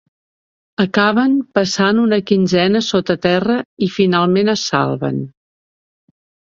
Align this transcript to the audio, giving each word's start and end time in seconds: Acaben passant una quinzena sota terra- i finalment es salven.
Acaben 0.83 1.35
passant 1.59 2.01
una 2.05 2.19
quinzena 2.31 2.81
sota 2.89 3.19
terra- 3.29 3.61
i 3.89 3.93
finalment 4.01 4.55
es 4.59 4.69
salven. 4.75 5.25